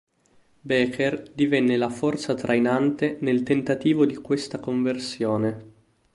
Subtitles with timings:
[0.67, 5.71] Becher divenne la forza trainante nel tentativo di questa conversione.